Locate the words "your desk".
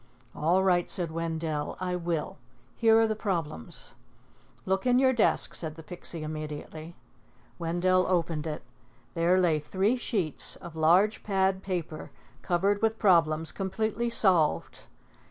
4.97-5.53